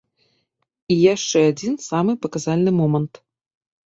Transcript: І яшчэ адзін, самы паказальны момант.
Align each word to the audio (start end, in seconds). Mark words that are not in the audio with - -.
І 0.95 0.95
яшчэ 1.15 1.39
адзін, 1.51 1.73
самы 1.89 2.15
паказальны 2.23 2.71
момант. 2.79 3.21